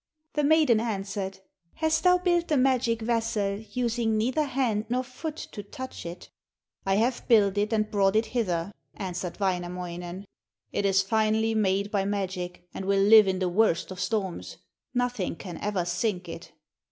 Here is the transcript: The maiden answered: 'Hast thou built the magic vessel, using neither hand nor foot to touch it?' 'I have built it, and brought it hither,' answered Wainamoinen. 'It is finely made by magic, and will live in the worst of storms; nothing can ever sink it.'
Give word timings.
The 0.33 0.43
maiden 0.43 0.79
answered: 0.79 1.37
'Hast 1.75 2.03
thou 2.03 2.17
built 2.17 2.47
the 2.47 2.57
magic 2.57 3.03
vessel, 3.03 3.63
using 3.73 4.17
neither 4.17 4.45
hand 4.45 4.85
nor 4.89 5.03
foot 5.03 5.35
to 5.51 5.61
touch 5.61 6.07
it?' 6.07 6.31
'I 6.87 6.95
have 6.95 7.27
built 7.27 7.55
it, 7.59 7.71
and 7.71 7.91
brought 7.91 8.15
it 8.15 8.25
hither,' 8.25 8.73
answered 8.95 9.39
Wainamoinen. 9.39 10.25
'It 10.71 10.85
is 10.87 11.03
finely 11.03 11.53
made 11.53 11.91
by 11.91 12.03
magic, 12.05 12.65
and 12.73 12.85
will 12.85 12.99
live 13.03 13.27
in 13.27 13.37
the 13.37 13.47
worst 13.47 13.91
of 13.91 13.99
storms; 13.99 14.57
nothing 14.95 15.35
can 15.35 15.59
ever 15.59 15.85
sink 15.85 16.27
it.' 16.27 16.51